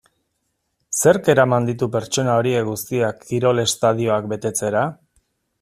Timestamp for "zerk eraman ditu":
1.01-1.89